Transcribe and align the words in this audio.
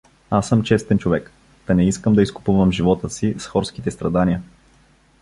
Аз 0.29 0.47
съм 0.47 0.63
честен 0.63 0.97
човек, 0.97 1.31
та 1.67 1.73
не 1.73 1.87
искам 1.87 2.13
да 2.13 2.21
изкупвам 2.21 2.71
живота 2.71 3.09
си 3.09 3.35
с 3.37 3.47
хорските 3.47 3.91
страдания. 3.91 4.43